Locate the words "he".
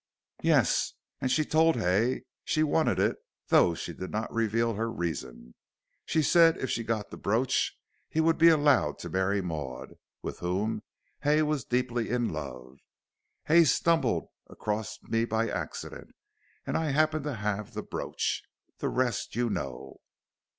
8.09-8.19